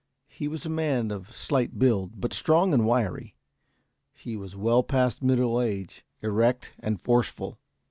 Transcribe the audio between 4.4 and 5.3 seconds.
well past